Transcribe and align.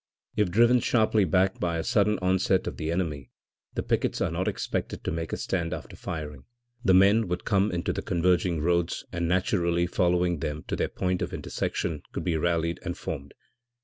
If 0.35 0.49
driven 0.49 0.79
sharply 0.79 1.25
back 1.25 1.59
by 1.59 1.77
a 1.77 1.83
sudden 1.83 2.17
onset 2.23 2.65
of 2.65 2.77
the 2.77 2.91
enemy 2.91 3.29
the 3.75 3.83
pickets 3.83 4.19
are 4.19 4.31
not 4.31 4.47
expected 4.47 5.03
to 5.03 5.11
make 5.11 5.31
a 5.31 5.37
stand 5.37 5.75
after 5.75 5.95
firing 5.95 6.45
the 6.83 6.95
men 6.95 7.27
would 7.27 7.45
come 7.45 7.71
into 7.71 7.93
the 7.93 8.01
converging 8.01 8.61
roads 8.61 9.05
and 9.13 9.27
naturally 9.27 9.85
following 9.85 10.39
them 10.39 10.63
to 10.69 10.75
their 10.75 10.89
point 10.89 11.21
of 11.21 11.33
intersection 11.35 12.01
could 12.13 12.23
be 12.23 12.35
rallied 12.35 12.79
and 12.81 12.97
'formed.' 12.97 13.35